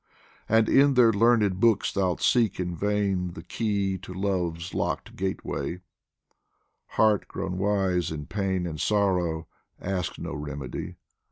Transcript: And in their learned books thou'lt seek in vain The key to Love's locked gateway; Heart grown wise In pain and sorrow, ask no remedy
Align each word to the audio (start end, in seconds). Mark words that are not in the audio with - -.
And 0.49 0.67
in 0.67 0.95
their 0.95 1.13
learned 1.13 1.59
books 1.59 1.93
thou'lt 1.93 2.23
seek 2.23 2.59
in 2.59 2.75
vain 2.75 3.33
The 3.33 3.43
key 3.43 3.99
to 3.99 4.15
Love's 4.15 4.73
locked 4.73 5.15
gateway; 5.15 5.81
Heart 6.97 7.27
grown 7.27 7.59
wise 7.59 8.09
In 8.11 8.25
pain 8.25 8.65
and 8.65 8.81
sorrow, 8.81 9.47
ask 9.79 10.17
no 10.17 10.33
remedy 10.33 10.95